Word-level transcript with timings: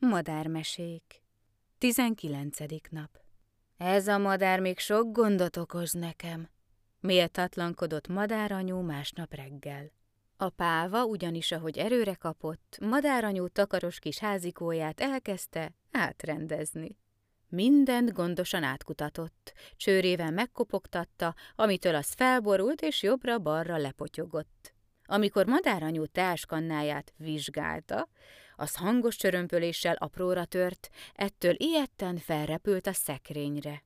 Madármesék 0.00 1.22
19. 1.78 2.58
nap 2.90 3.10
Ez 3.76 4.08
a 4.08 4.18
madár 4.18 4.60
még 4.60 4.78
sok 4.78 5.12
gondot 5.12 5.56
okoz 5.56 5.92
nekem, 5.92 6.48
méltatlankodott 7.00 8.08
madáranyú 8.08 8.80
másnap 8.80 9.34
reggel. 9.34 9.92
A 10.36 10.48
páva 10.48 11.04
ugyanis, 11.04 11.52
ahogy 11.52 11.78
erőre 11.78 12.14
kapott, 12.14 12.78
madáranyú 12.80 13.48
takaros 13.48 13.98
kis 13.98 14.18
házikóját 14.18 15.00
elkezdte 15.00 15.74
átrendezni. 15.90 16.98
Mindent 17.48 18.12
gondosan 18.12 18.62
átkutatott, 18.62 19.52
csőrével 19.76 20.30
megkopogtatta, 20.30 21.34
amitől 21.56 21.94
az 21.94 22.12
felborult 22.12 22.82
és 22.82 23.02
jobbra-balra 23.02 23.76
lepotyogott. 23.76 24.74
Amikor 25.04 25.46
madáranyú 25.46 26.06
teáskannáját 26.06 27.12
vizsgálta, 27.16 28.08
az 28.60 28.76
hangos 28.76 29.16
csörömpöléssel 29.16 29.94
apróra 29.94 30.44
tört, 30.44 30.88
ettől 31.14 31.54
ilyetten 31.56 32.16
felrepült 32.16 32.86
a 32.86 32.92
szekrényre. 32.92 33.82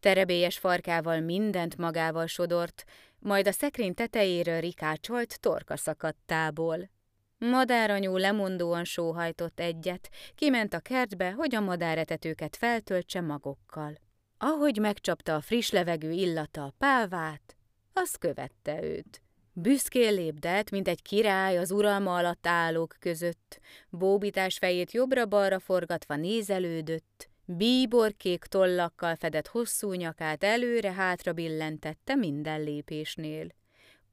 Terebélyes 0.00 0.58
farkával 0.58 1.20
mindent 1.20 1.76
magával 1.76 2.26
sodort, 2.26 2.84
majd 3.18 3.46
a 3.46 3.52
szekrény 3.52 3.94
tetejéről 3.94 4.60
rikácsolt 4.60 5.40
torka 5.40 5.76
szakadtából. 5.76 6.90
Madáranyú 7.38 8.16
lemondóan 8.16 8.84
sóhajtott 8.84 9.60
egyet, 9.60 10.10
kiment 10.34 10.74
a 10.74 10.80
kertbe, 10.80 11.32
hogy 11.32 11.54
a 11.54 11.60
madáretetőket 11.60 12.56
feltöltse 12.56 13.20
magokkal. 13.20 13.94
Ahogy 14.38 14.78
megcsapta 14.78 15.34
a 15.34 15.40
friss 15.40 15.70
levegő 15.70 16.10
illata 16.10 16.64
a 16.64 16.74
pávát, 16.78 17.56
az 17.92 18.14
követte 18.14 18.82
őt. 18.82 19.23
Büszkén 19.56 20.14
lépdelt, 20.14 20.70
mint 20.70 20.88
egy 20.88 21.02
király 21.02 21.58
az 21.58 21.70
uralma 21.70 22.16
alatt 22.16 22.46
állók 22.46 22.96
között, 22.98 23.60
bóbitás 23.88 24.58
fejét 24.58 24.92
jobbra-balra 24.92 25.58
forgatva 25.58 26.16
nézelődött, 26.16 27.28
bíborkék 27.44 28.44
tollakkal 28.44 29.14
fedett 29.16 29.46
hosszú 29.46 29.92
nyakát 29.92 30.44
előre-hátra 30.44 31.32
billentette 31.32 32.14
minden 32.14 32.62
lépésnél. 32.62 33.46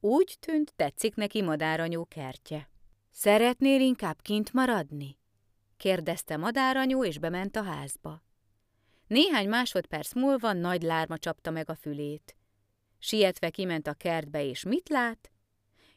Úgy 0.00 0.36
tűnt, 0.40 0.72
tetszik 0.76 1.14
neki 1.14 1.42
madáranyó 1.42 2.04
kertje. 2.04 2.68
Szeretnél 3.10 3.80
inkább 3.80 4.20
kint 4.20 4.52
maradni? 4.52 5.18
kérdezte 5.76 6.36
madáranyó, 6.36 7.04
és 7.04 7.18
bement 7.18 7.56
a 7.56 7.62
házba. 7.62 8.24
Néhány 9.06 9.48
másodperc 9.48 10.14
múlva 10.14 10.52
nagy 10.52 10.82
lárma 10.82 11.18
csapta 11.18 11.50
meg 11.50 11.70
a 11.70 11.74
fülét. 11.74 12.36
Sietve 12.98 13.50
kiment 13.50 13.86
a 13.86 13.92
kertbe, 13.92 14.44
és 14.44 14.64
mit 14.64 14.88
lát? 14.88 15.31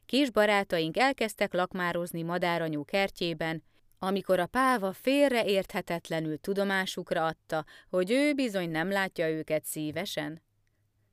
Kis 0.06 0.30
barátaink 0.30 0.98
elkezdtek 0.98 1.53
lakmározni 1.53 2.22
madáranyú 2.22 2.84
kertjében, 2.84 3.64
amikor 4.00 4.39
a 4.39 4.45
páva 4.45 4.94
félreérthetetlenül 4.94 6.38
tudomásukra 6.38 7.25
adta, 7.25 7.66
hogy 7.89 8.11
ő 8.11 8.33
bizony 8.33 8.70
nem 8.70 8.89
látja 8.89 9.30
őket 9.30 9.66
szívesen. 9.66 10.44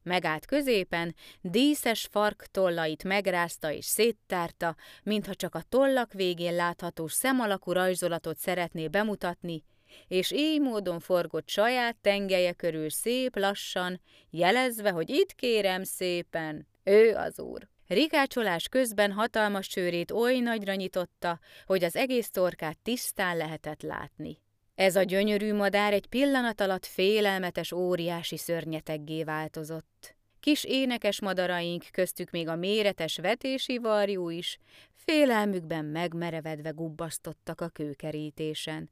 Megállt 0.03 0.47
középen, 0.47 1.15
díszes 1.41 2.09
fark 2.11 2.47
tollait 2.51 3.05
megrázta 3.05 3.73
és 3.73 3.85
széttárta, 3.85 4.77
mintha 5.03 5.35
csak 5.35 5.55
a 5.55 5.63
tollak 5.69 6.13
végén 6.13 6.55
látható 6.55 7.07
szemalakú 7.07 7.73
rajzolatot 7.73 8.39
szeretné 8.39 8.89
bemutatni, 8.89 9.65
és 10.09 10.31
így 10.31 10.61
módon 10.61 11.01
forgott 11.01 11.49
saját 11.49 11.97
tengelye 12.01 12.53
körül 12.53 12.91
szép 12.91 13.37
lassan, 13.37 14.01
jelezve, 14.31 14.91
hogy 14.91 15.11
itt 15.11 15.33
kérem 15.33 15.85
szépen, 15.85 16.67
ő 16.85 17.15
az 17.15 17.41
úr. 17.41 17.72
Rikácsolás 17.93 18.69
közben 18.69 19.13
hatalmas 19.13 19.67
csőrét 19.67 20.11
oly 20.11 20.39
nagyra 20.39 20.75
nyitotta, 20.75 21.39
hogy 21.67 21.85
az 21.85 21.97
egész 21.97 22.31
torkát 22.31 22.79
tisztán 22.83 23.37
lehetett 23.37 23.83
látni. 23.83 24.39
Ez 24.75 24.97
a 24.97 25.03
gyönyörű 25.03 25.55
madár 25.55 25.93
egy 25.93 26.07
pillanat 26.07 26.61
alatt 26.61 26.87
félelmetes 26.87 27.73
óriási 27.73 28.37
szörnyeteggé 28.37 29.25
változott. 29.25 30.15
Kis 30.41 30.65
énekes 30.65 31.21
madaraink, 31.21 31.85
köztük 31.91 32.31
még 32.31 32.49
a 32.49 32.57
méretes 32.57 33.17
vetési 33.17 33.79
varjú 33.79 34.29
is, 34.29 34.59
félelmükben 34.95 35.85
megmerevedve 35.85 36.71
gubbasztottak 36.71 37.61
a 37.61 37.69
kőkerítésen. 37.69 38.91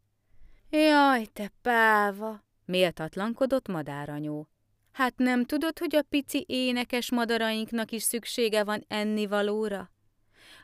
Jaj, 0.71 1.25
te 1.33 1.53
páva! 1.62 2.44
méltatlankodott 2.65 3.69
madáranyó. 3.69 4.49
Hát 4.93 5.15
nem 5.17 5.45
tudod, 5.45 5.78
hogy 5.78 5.97
a 5.97 6.03
pici 6.03 6.45
énekes 6.49 7.11
madarainknak 7.11 7.93
is 7.93 8.03
szüksége 8.03 8.65
van 8.65 8.84
ennivalóra? 8.89 9.91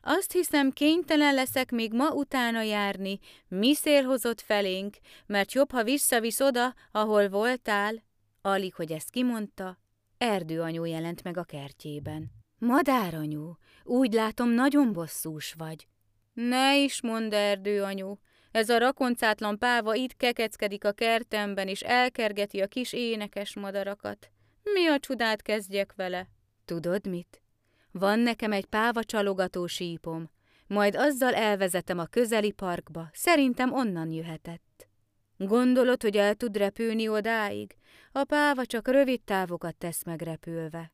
Azt 0.03 0.33
hiszem, 0.33 0.71
kénytelen 0.71 1.35
leszek 1.35 1.71
még 1.71 1.93
ma 1.93 2.11
utána 2.11 2.63
járni, 2.63 3.19
mi 3.49 3.75
szél 3.75 4.03
hozott 4.03 4.41
felénk, 4.41 4.97
mert 5.27 5.53
jobb, 5.53 5.71
ha 5.71 5.85
visszavisz 5.85 6.41
oda, 6.41 6.75
ahol 6.93 7.29
voltál. 7.29 8.03
Alig, 8.43 8.75
hogy 8.75 8.93
ezt 8.93 9.11
kimondta, 9.11 9.79
erdőanyú 10.19 10.85
jelent 10.85 11.23
meg 11.23 11.37
a 11.37 11.45
kertjében. 11.45 12.31
Madáranyú, 12.59 13.57
úgy 13.85 14.13
látom, 14.13 14.49
nagyon 14.49 14.93
bosszús 14.93 15.55
vagy. 15.59 15.87
Ne 16.33 16.77
is 16.77 17.03
mondd, 17.03 17.35
erdőanyú, 17.35 18.19
ez 18.57 18.69
a 18.69 18.79
rakoncátlan 18.79 19.59
páva 19.59 19.95
itt 19.95 20.17
kekeckedik 20.17 20.85
a 20.85 20.93
kertemben, 20.93 21.69
és 21.69 21.81
elkergeti 21.81 22.61
a 22.61 22.67
kis 22.67 22.93
énekes 22.93 23.55
madarakat. 23.55 24.31
Mi 24.63 24.87
a 24.87 24.99
csodát 24.99 25.43
kezdjek 25.43 25.93
vele? 25.97 26.29
Tudod 26.65 27.07
mit? 27.07 27.43
Van 27.91 28.19
nekem 28.19 28.53
egy 28.53 28.65
páva 28.65 29.05
csalogató 29.05 29.67
sípom, 29.67 30.31
majd 30.67 30.95
azzal 30.95 31.35
elvezetem 31.35 31.99
a 31.99 32.05
közeli 32.05 32.51
parkba, 32.51 33.09
szerintem 33.13 33.73
onnan 33.73 34.11
jöhetett. 34.11 34.89
Gondolod, 35.37 36.03
hogy 36.03 36.17
el 36.17 36.35
tud 36.35 36.57
repülni 36.57 37.09
odáig? 37.09 37.77
A 38.13 38.25
páva 38.25 38.67
csak 38.67 38.89
rövid 38.89 39.23
távokat 39.23 39.77
tesz 39.77 40.05
megrepülve. 40.05 40.93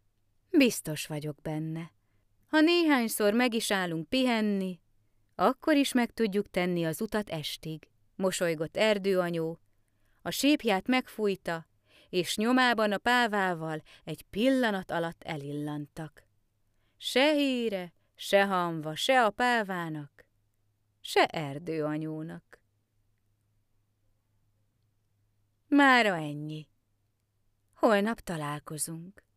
Biztos 0.51 1.07
vagyok 1.07 1.37
benne. 1.43 1.93
Ha 2.47 2.61
néhányszor 2.61 3.33
meg 3.33 3.55
is 3.55 3.71
állunk 3.71 4.09
pihenni, 4.09 4.82
akkor 5.35 5.77
is 5.77 5.93
meg 5.93 6.11
tudjuk 6.11 6.51
tenni 6.51 6.85
az 6.85 7.01
utat 7.01 7.31
estig, 7.31 7.89
mosolygott 8.15 8.77
erdőanyó. 8.77 9.61
A 10.23 10.31
sépját 10.31 10.87
megfújta, 10.87 11.67
és 12.09 12.37
nyomában 12.37 12.93
a 12.93 12.99
pávával 12.99 13.83
egy 14.05 14.23
pillanat 14.23 14.91
alatt 14.91 15.23
elillantak. 15.23 16.23
Se 16.97 17.33
híre, 17.33 17.93
se 18.15 18.45
hamva, 18.45 18.95
se 18.95 19.25
a 19.25 19.31
pávának, 19.31 20.27
se 21.01 21.27
erdőanyónak. 21.27 22.61
Mára 25.69 26.17
ennyi. 26.17 26.69
Holnap 27.75 28.21
találkozunk. 28.21 29.25